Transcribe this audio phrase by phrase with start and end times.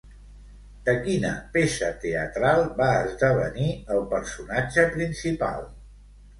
[0.87, 5.73] De quina peça teatral va esdevenir el personatge principal?